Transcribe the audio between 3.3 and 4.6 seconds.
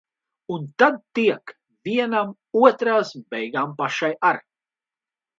beigās pašai ar.